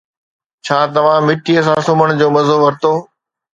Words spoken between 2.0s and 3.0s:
جو مزو ورتو؟